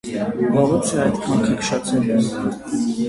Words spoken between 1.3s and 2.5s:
քնքշացել ես: